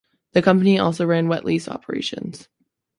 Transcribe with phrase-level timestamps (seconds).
[0.33, 2.47] The company also ran wet-lease operations.